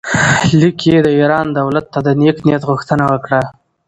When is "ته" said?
1.93-1.99